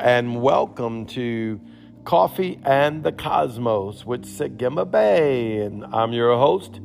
[0.00, 1.60] And welcome to
[2.04, 5.58] Coffee and the Cosmos with Sagima Bay.
[5.58, 6.80] And I'm your host,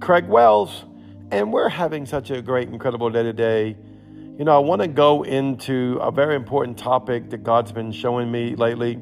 [0.00, 0.86] Craig Wells.
[1.30, 3.76] And we're having such a great, incredible day today.
[4.38, 8.32] You know, I want to go into a very important topic that God's been showing
[8.32, 8.98] me lately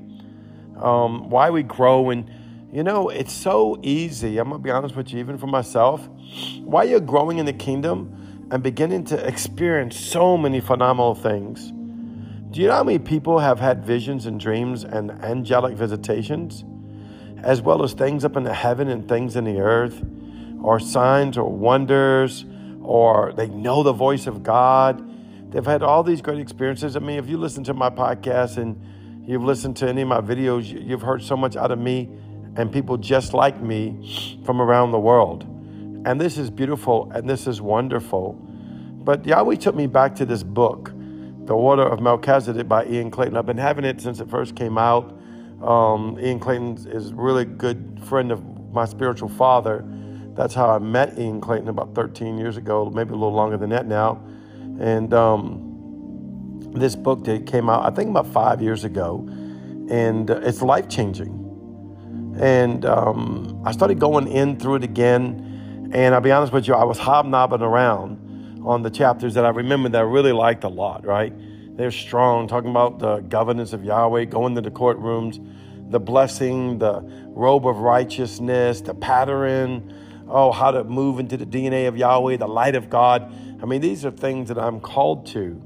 [0.76, 2.10] um, why we grow.
[2.10, 2.28] And,
[2.72, 4.38] you know, it's so easy.
[4.38, 6.04] I'm going to be honest with you, even for myself.
[6.62, 11.72] Why you're growing in the kingdom and beginning to experience so many phenomenal things
[12.50, 16.64] do you know how many people have had visions and dreams and angelic visitations,
[17.42, 20.02] as well as things up in the heaven and things in the earth,
[20.62, 22.46] or signs or wonders,
[22.80, 25.04] or they know the voice of God?
[25.50, 26.96] They've had all these great experiences.
[26.96, 30.22] I mean, if you listen to my podcast and you've listened to any of my
[30.22, 32.08] videos, you've heard so much out of me
[32.56, 35.44] and people just like me from around the world.
[36.06, 38.32] And this is beautiful and this is wonderful.
[38.32, 40.92] But Yahweh took me back to this book
[41.48, 43.34] the Order of Melchizedek by Ian Clayton.
[43.34, 45.18] I've been having it since it first came out.
[45.62, 49.82] Um, Ian Clayton is a really good friend of my spiritual father.
[50.36, 53.70] That's how I met Ian Clayton about 13 years ago, maybe a little longer than
[53.70, 54.22] that now.
[54.78, 59.26] And um, this book that came out, I think about five years ago,
[59.90, 61.34] and uh, it's life changing.
[62.38, 65.90] And um, I started going in through it again.
[65.94, 68.27] And I'll be honest with you, I was hobnobbing around
[68.68, 71.32] on the chapters that I remember that I really liked a lot, right?
[71.74, 75.40] They're strong, talking about the governance of Yahweh, going to the courtrooms,
[75.90, 79.94] the blessing, the robe of righteousness, the pattern,
[80.28, 83.32] oh, how to move into the DNA of Yahweh, the light of God.
[83.62, 85.62] I mean, these are things that I'm called to.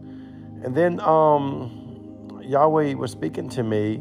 [0.63, 4.01] And then um, Yahweh was speaking to me,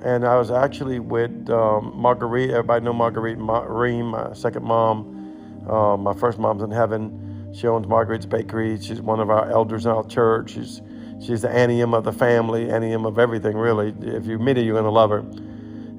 [0.00, 2.48] and I was actually with um, Marguerite.
[2.48, 5.66] Everybody know Marguerite Reem, my second mom.
[5.68, 7.21] Uh, my first mom's in heaven.
[7.52, 8.80] She owns Margaret's Bakery.
[8.80, 10.52] She's one of our elders in our church.
[10.52, 10.80] She's
[11.20, 13.94] she's the Anium of the family, Anium of everything, really.
[14.00, 15.18] If you meet her, you're going to love her.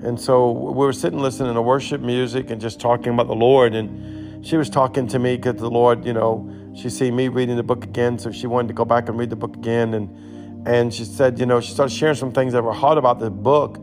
[0.07, 3.75] And so we were sitting listening to worship music and just talking about the Lord.
[3.75, 7.55] And she was talking to me because the Lord, you know, she seen me reading
[7.55, 9.93] the book again, so she wanted to go back and read the book again.
[9.93, 13.19] And and she said, you know, she started sharing some things that were hard about
[13.19, 13.77] the book.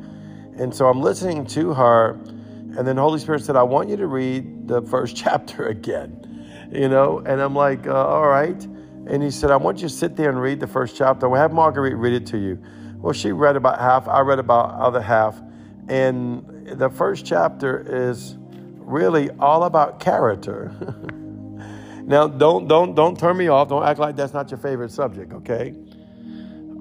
[0.57, 3.97] And so I'm listening to her, and then the Holy Spirit said, I want you
[3.97, 6.27] to read the first chapter again
[6.71, 7.19] you know?
[7.19, 8.63] And I'm like, uh, all right.
[9.07, 11.29] And he said, I want you to sit there and read the first chapter.
[11.29, 12.63] We'll have Marguerite read it to you.
[12.99, 14.07] Well, she read about half.
[14.09, 15.41] I read about other half.
[15.89, 18.37] And the first chapter is
[18.79, 20.73] really all about character.
[22.05, 23.69] now, don't don't don't turn me off.
[23.69, 25.75] Don't act like that's not your favorite subject, okay?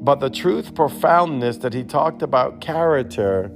[0.01, 3.51] But the truth profoundness that he talked about character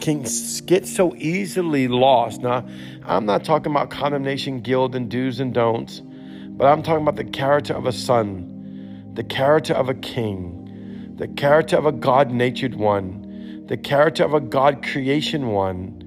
[0.00, 0.24] can
[0.66, 2.42] get so easily lost.
[2.42, 2.66] Now,
[3.04, 7.24] I'm not talking about condemnation, guilt, and do's and don'ts, but I'm talking about the
[7.24, 12.74] character of a son, the character of a king, the character of a God natured
[12.74, 16.00] one, the character of a God creation one.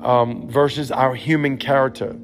[0.00, 2.16] Um, versus our human character.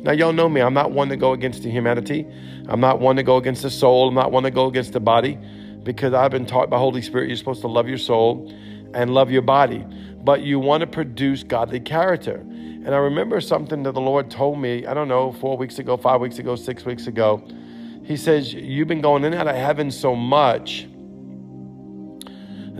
[0.00, 0.60] Now, y'all know me.
[0.62, 2.26] I'm not one to go against the humanity.
[2.68, 4.08] I'm not one to go against the soul.
[4.08, 5.38] I'm not one to go against the body
[5.84, 8.52] because I've been taught by Holy Spirit you're supposed to love your soul
[8.94, 9.84] and love your body
[10.22, 12.36] but you want to produce godly character.
[12.36, 15.96] And I remember something that the Lord told me, I don't know, four weeks ago,
[15.96, 17.42] five weeks ago, six weeks ago.
[18.04, 20.88] He says, You've been going in and out of heaven so much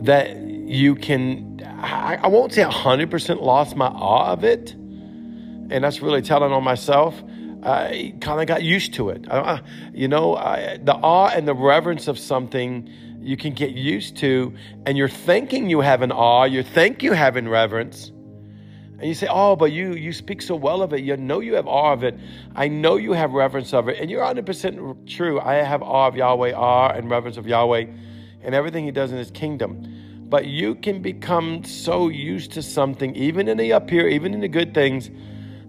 [0.03, 4.73] that you can, I, I won't say 100% lost my awe of it.
[4.73, 7.23] And that's really telling on myself.
[7.63, 9.29] I kind of got used to it.
[9.31, 9.61] I,
[9.93, 12.89] you know, I, the awe and the reverence of something
[13.21, 14.55] you can get used to,
[14.87, 18.09] and you're thinking you have an awe, you think you have in reverence,
[18.99, 21.01] and you say, "Oh, but you you speak so well of it.
[21.01, 22.19] You know you have awe of it.
[22.55, 25.41] I know you have reverence of it, and you're 100 percent true.
[25.41, 27.87] I have awe of Yahweh, awe and reverence of Yahweh,
[28.43, 29.87] and everything He does in His kingdom."
[30.29, 34.41] But you can become so used to something, even in the up here, even in
[34.41, 35.11] the good things,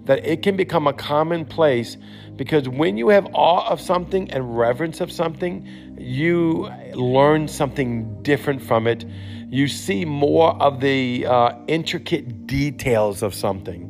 [0.06, 1.98] that it can become a commonplace
[2.36, 5.68] because when you have awe of something and reverence of something,
[6.02, 9.06] you learn something different from it.
[9.50, 13.88] You see more of the uh, intricate details of something.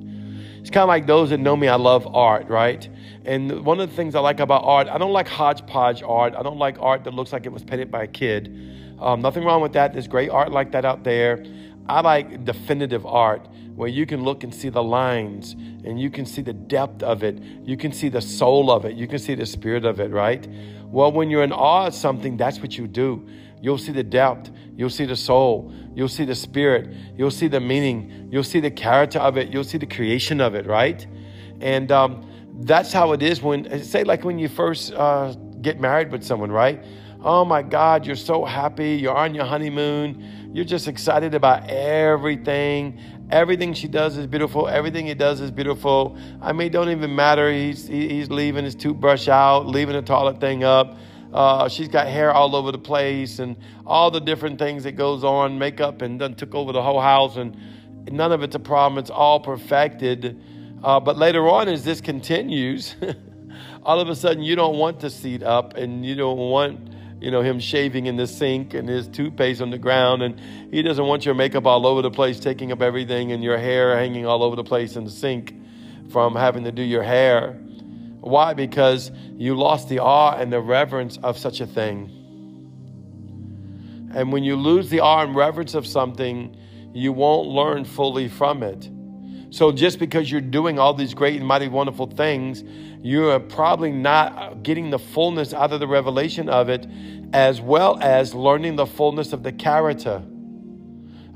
[0.60, 2.88] It's kind of like those that know me, I love art, right?
[3.26, 6.36] And one of the things I like about art, I don't like hodgepodge art.
[6.36, 8.98] I don't like art that looks like it was painted by a kid.
[9.00, 9.94] Um, nothing wrong with that.
[9.94, 11.44] There's great art like that out there.
[11.88, 16.26] I like definitive art where you can look and see the lines and you can
[16.26, 17.42] see the depth of it.
[17.64, 18.96] You can see the soul of it.
[18.96, 20.48] You can see the spirit of it, right?
[20.86, 23.28] Well, when you're in awe of something, that's what you do.
[23.62, 24.52] You'll see the depth.
[24.76, 25.74] You'll see the soul.
[25.96, 26.96] You'll see the spirit.
[27.16, 28.30] You'll see the meaning.
[28.32, 29.54] You'll see the character of it.
[29.54, 31.06] You'll see the creation of it, right?
[31.62, 32.28] And um,
[32.62, 36.52] that's how it is when, say, like when you first uh, get married with someone,
[36.52, 36.84] right?
[37.24, 38.96] Oh my God, you're so happy.
[38.96, 40.52] You're on your honeymoon.
[40.54, 43.00] You're just excited about everything.
[43.32, 44.68] Everything she does is beautiful.
[44.68, 46.18] Everything he does is beautiful.
[46.42, 47.52] I mean, don't even matter.
[47.52, 50.98] He's he's leaving his toothbrush out, leaving the toilet thing up.
[51.34, 53.56] Uh, she's got hair all over the place and
[53.86, 57.38] all the different things that goes on, makeup, and then took over the whole house.
[57.38, 57.56] And
[58.12, 59.00] none of it's a problem.
[59.00, 60.42] It's all perfected.
[60.84, 62.96] Uh, but later on, as this continues,
[63.84, 66.80] all of a sudden you don't want the seat up and you don't want
[67.22, 70.24] you know him shaving in the sink and his toothpaste on the ground.
[70.24, 70.40] And
[70.72, 73.96] he doesn't want your makeup all over the place taking up everything and your hair
[73.96, 75.54] hanging all over the place in the sink
[76.12, 77.54] from having to do your hair.
[78.20, 78.54] Why?
[78.54, 82.18] Because you lost the awe and the reverence of such a thing.
[84.14, 86.58] And when you lose the awe and reverence of something
[86.94, 88.90] you won't learn fully from it
[89.52, 92.64] so just because you're doing all these great and mighty wonderful things,
[93.04, 96.88] you are probably not getting the fullness out of the revelation of it,
[97.34, 100.24] as well as learning the fullness of the character.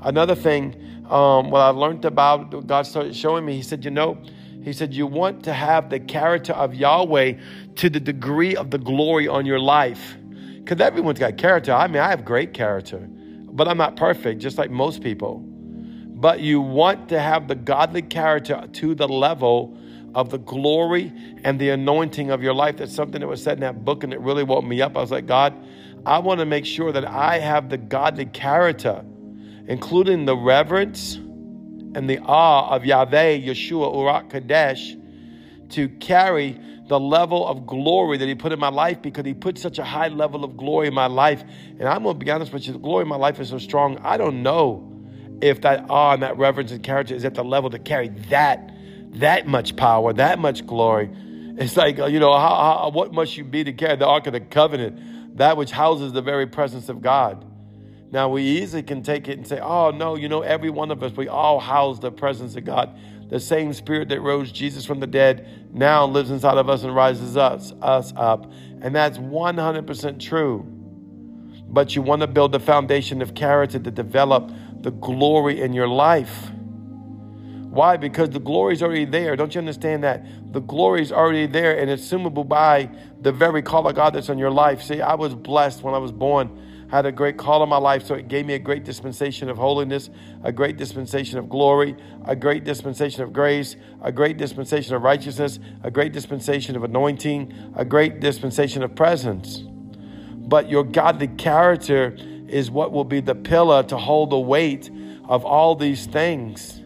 [0.00, 4.16] Another thing, um, what I learned about, God started showing me, He said, you know,
[4.64, 7.34] He said, you want to have the character of Yahweh
[7.76, 10.16] to the degree of the glory on your life.
[10.64, 11.74] Because everyone's got character.
[11.74, 15.45] I mean, I have great character, but I'm not perfect, just like most people
[16.16, 19.76] but you want to have the godly character to the level
[20.14, 21.12] of the glory
[21.44, 22.78] and the anointing of your life.
[22.78, 24.96] That's something that was said in that book, and it really woke me up.
[24.96, 25.54] I was like, God,
[26.06, 29.04] I want to make sure that I have the godly character,
[29.66, 34.96] including the reverence and the awe of Yahweh, Yeshua, Urak Kadesh,
[35.70, 36.58] to carry
[36.88, 39.84] the level of glory that He put in my life because He put such a
[39.84, 41.44] high level of glory in my life.
[41.78, 43.58] And I'm going to be honest with you, the glory in my life is so
[43.58, 44.95] strong, I don't know
[45.40, 48.72] if that awe and that reverence and character is at the level to carry that
[49.14, 51.10] that much power, that much glory.
[51.58, 52.48] It's like uh, you know, how,
[52.82, 56.12] how, what must you be to carry the ark of the covenant, that which houses
[56.12, 57.44] the very presence of God?
[58.10, 61.02] Now we easily can take it and say, "Oh no, you know, every one of
[61.02, 62.98] us, we all house the presence of God.
[63.28, 66.94] The same Spirit that rose Jesus from the dead now lives inside of us and
[66.94, 68.50] rises us us up,
[68.80, 70.64] and that's one hundred percent true."
[71.68, 75.88] But you want to build a foundation of character to develop the glory in your
[75.88, 76.50] life.
[77.76, 77.98] Why?
[77.98, 79.36] Because the glory is already there.
[79.36, 80.24] Don't you understand that?
[80.52, 82.88] The glory is already there and it's assumable by
[83.20, 84.82] the very call of God that's on your life.
[84.82, 86.86] See, I was blessed when I was born.
[86.90, 89.50] I had a great call on my life, so it gave me a great dispensation
[89.50, 90.08] of holiness,
[90.44, 95.58] a great dispensation of glory, a great dispensation of grace, a great dispensation of righteousness,
[95.82, 99.64] a great dispensation of anointing, a great dispensation of presence.
[100.46, 102.16] But your godly character
[102.48, 104.90] is what will be the pillar to hold the weight
[105.28, 106.82] of all these things.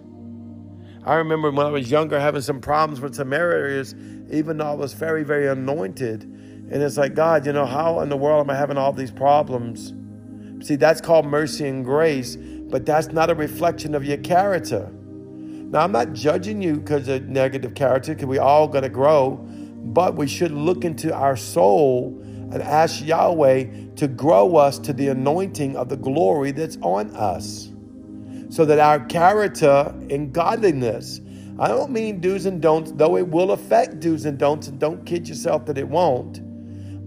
[1.04, 3.94] I remember when I was younger having some problems with some areas,
[4.30, 6.24] even though I was very, very anointed.
[6.24, 9.10] And it's like, God, you know, how in the world am I having all these
[9.10, 9.94] problems?
[10.66, 14.90] See, that's called mercy and grace, but that's not a reflection of your character.
[14.92, 19.36] Now, I'm not judging you because of negative character, because we all got to grow,
[19.84, 22.22] but we should look into our soul
[22.52, 23.64] and ask Yahweh
[23.96, 27.70] to grow us to the anointing of the glory that's on us.
[28.48, 31.20] So that our character and godliness,
[31.58, 35.04] I don't mean do's and don'ts, though it will affect do's and don'ts, and don't
[35.06, 36.40] kid yourself that it won't.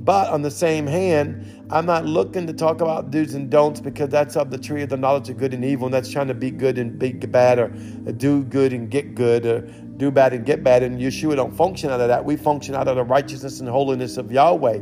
[0.06, 4.10] But on the same hand, I'm not looking to talk about do's and don'ts because
[4.10, 6.34] that's of the tree of the knowledge of good and evil, and that's trying to
[6.34, 9.62] be good and be bad, or do good and get good, or
[9.98, 10.84] do bad and get bad.
[10.84, 12.24] And Yeshua don't function out of that.
[12.24, 14.79] We function out of the righteousness and holiness of Yahweh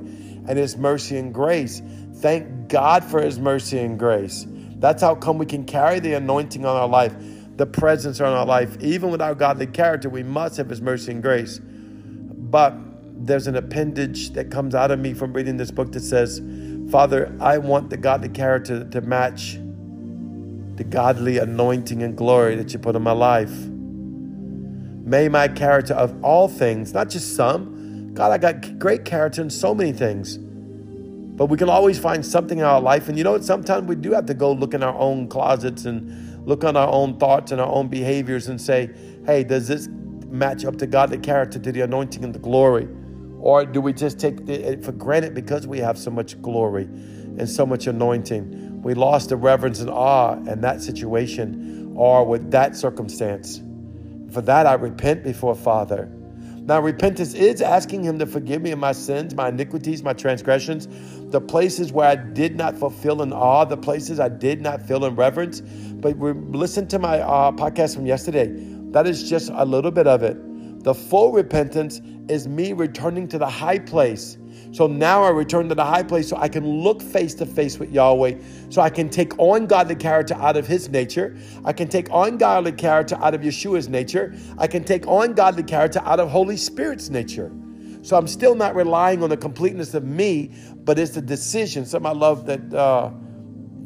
[0.47, 1.81] and His mercy and grace.
[2.15, 4.45] Thank God for His mercy and grace.
[4.77, 7.13] That's how come we can carry the anointing on our life,
[7.57, 8.81] the presence on our life.
[8.81, 11.59] Even with our godly character, we must have His mercy and grace.
[11.61, 12.75] But
[13.25, 16.41] there's an appendage that comes out of me from reading this book that says,
[16.91, 19.59] Father, I want the godly character to match
[20.75, 23.51] the godly anointing and glory that you put in my life.
[23.51, 27.70] May my character of all things, not just some,
[28.13, 30.37] God, I got great character in so many things.
[30.37, 33.07] But we can always find something in our life.
[33.07, 33.43] And you know what?
[33.43, 36.89] Sometimes we do have to go look in our own closets and look on our
[36.89, 38.91] own thoughts and our own behaviors and say,
[39.25, 39.87] hey, does this
[40.27, 42.87] match up to godly character, to the anointing and the glory?
[43.39, 47.49] Or do we just take it for granted because we have so much glory and
[47.49, 48.81] so much anointing?
[48.83, 53.61] We lost the reverence and awe in that situation or with that circumstance.
[54.31, 56.11] For that, I repent before Father.
[56.63, 60.87] Now, repentance is asking Him to forgive me of my sins, my iniquities, my transgressions,
[61.31, 65.05] the places where I did not fulfill in awe, the places I did not feel
[65.05, 65.61] in reverence.
[65.61, 68.47] But listen to my uh, podcast from yesterday.
[68.91, 70.83] That is just a little bit of it.
[70.83, 74.37] The full repentance is me returning to the high place
[74.71, 77.77] So now I return to the high place so I can look face to face
[77.77, 78.35] with Yahweh.
[78.69, 81.37] So I can take on godly character out of his nature.
[81.65, 84.33] I can take on godly character out of Yeshua's nature.
[84.57, 87.51] I can take on godly character out of Holy Spirit's nature.
[88.01, 91.85] So I'm still not relying on the completeness of me, but it's the decision.
[91.85, 92.73] Something I love that.
[92.73, 93.11] Uh,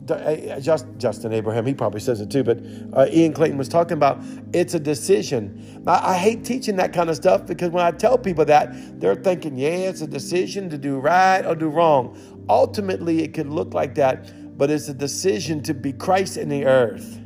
[0.06, 2.60] just Justin Abraham, he probably says it too, but
[2.94, 4.20] uh, Ian Clayton was talking about
[4.54, 5.84] it's a decision.
[5.88, 9.16] I, I, hate teaching that kind of stuff because when I tell people that, they're
[9.16, 12.46] thinking, yeah, it's a decision to do right or do wrong.
[12.50, 16.66] Ultimately, it could look like that, but it's a decision to be Christ in the
[16.66, 17.20] earth.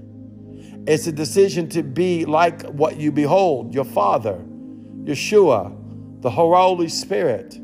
[0.87, 4.43] It's a decision to be like what you behold, your Father,
[5.03, 7.59] Yeshua, the Holy Spirit.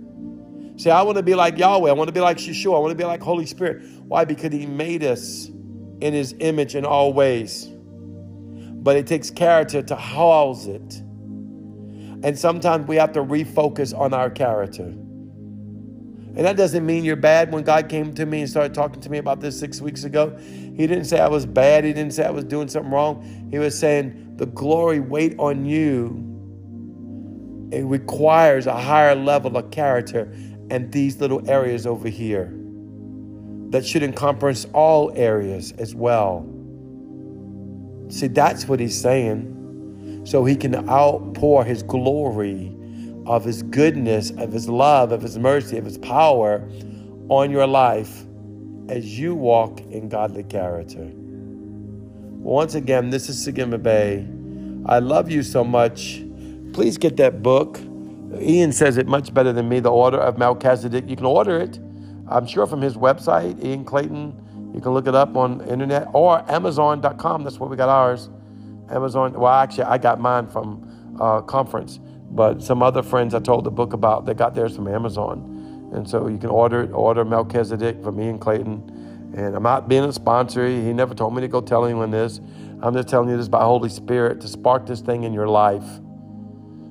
[0.77, 1.89] See, I want to be like Yahweh.
[1.89, 2.75] I want to be like Yeshua.
[2.75, 3.83] I want to be like Holy Spirit.
[4.01, 4.25] Why?
[4.25, 7.69] Because He made us in His image in all ways.
[7.71, 11.01] But it takes character to house it.
[12.23, 14.83] And sometimes we have to refocus on our character.
[14.83, 17.53] And that doesn't mean you're bad.
[17.53, 20.37] When God came to me and started talking to me about this six weeks ago,
[20.37, 21.85] He didn't say I was bad.
[21.85, 23.47] He didn't say I was doing something wrong.
[23.49, 26.21] He was saying, The glory wait on you.
[27.71, 30.31] It requires a higher level of character
[30.69, 32.53] and these little areas over here
[33.69, 36.47] that should encompass all areas as well.
[38.09, 40.23] See, that's what he's saying.
[40.25, 42.75] So he can outpour his glory
[43.25, 46.67] of his goodness, of his love, of his mercy, of his power
[47.29, 48.23] on your life
[48.87, 51.09] as you walk in godly character.
[52.45, 54.27] Once again, this is Sagima Bay.
[54.85, 56.23] I love you so much.
[56.73, 57.79] Please get that book.
[58.39, 61.09] Ian says it much better than me, The Order of Melchizedek.
[61.09, 61.79] You can order it,
[62.27, 64.71] I'm sure, from his website, Ian Clayton.
[64.73, 67.43] You can look it up on internet or Amazon.com.
[67.43, 68.29] That's where we got ours.
[68.89, 69.33] Amazon.
[69.33, 71.99] Well, actually, I got mine from uh, conference,
[72.31, 75.91] but some other friends I told the book about, they got theirs from Amazon.
[75.93, 79.33] And so you can order it, order Melchizedek from Ian Clayton.
[79.35, 80.67] And I'm not being a sponsor.
[80.67, 82.41] He never told me to go tell anyone this.
[82.81, 85.85] I'm just telling you this by Holy Spirit to spark this thing in your life.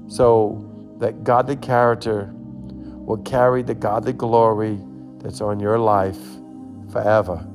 [0.09, 4.79] So that godly character will carry the godly glory
[5.19, 6.19] that's on your life
[6.91, 7.47] forever.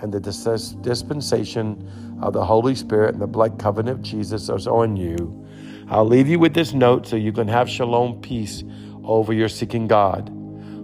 [0.00, 4.96] And the dispensation of the Holy Spirit and the blood covenant of Jesus is on
[4.96, 5.46] you.
[5.88, 8.64] I'll leave you with this note so you can have shalom peace
[9.04, 10.30] over your seeking God.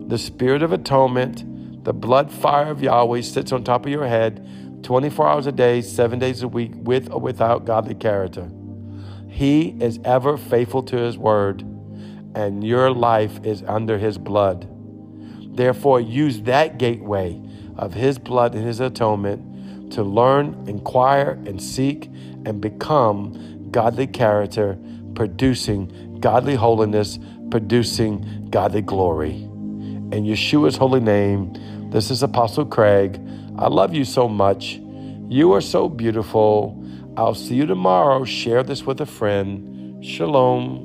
[0.08, 4.46] The Spirit of atonement, the blood fire of Yahweh sits on top of your head
[4.82, 8.48] 24 hours a day, seven days a week, with or without godly character.
[9.28, 11.64] He is ever faithful to his word
[12.38, 14.68] and your life is under his blood.
[15.56, 17.42] Therefore, use that gateway
[17.76, 22.08] of his blood and his atonement to learn, inquire, and seek
[22.46, 24.78] and become godly character,
[25.16, 27.18] producing godly holiness,
[27.50, 29.34] producing godly glory.
[30.12, 33.20] In Yeshua's holy name, this is Apostle Craig.
[33.58, 34.74] I love you so much.
[35.28, 36.80] You are so beautiful.
[37.16, 38.22] I'll see you tomorrow.
[38.24, 40.04] Share this with a friend.
[40.04, 40.76] Shalom.